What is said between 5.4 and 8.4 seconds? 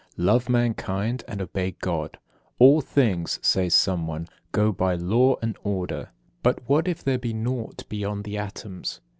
and order." But what if there be naught beyond the